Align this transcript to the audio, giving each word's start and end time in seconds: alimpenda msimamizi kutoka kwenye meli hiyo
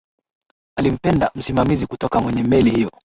alimpenda 0.75 1.31
msimamizi 1.35 1.87
kutoka 1.87 2.21
kwenye 2.21 2.43
meli 2.43 2.69
hiyo 2.69 2.91